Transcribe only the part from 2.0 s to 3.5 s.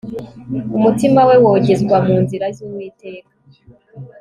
mu nzira zUwiteka